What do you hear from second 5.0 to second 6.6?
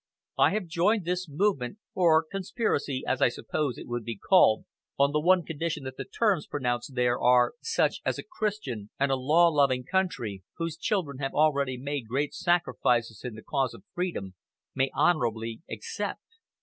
the one condition that the terms